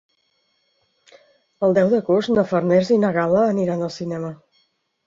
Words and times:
El 1.67 1.77
deu 1.79 1.91
d'agost 1.93 2.35
na 2.35 2.47
Farners 2.55 2.93
i 2.97 3.01
na 3.07 3.13
Gal·la 3.21 3.47
aniran 3.53 3.87
al 3.91 3.97
cinema. 4.01 4.35